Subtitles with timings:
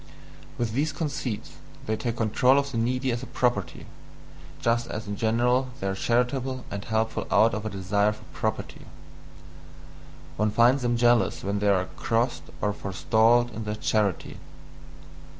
[0.57, 3.85] With these conceits, they take control of the needy as a property,
[4.59, 8.87] just as in general they are charitable and helpful out of a desire for property.
[10.37, 14.37] One finds them jealous when they are crossed or forestalled in their charity.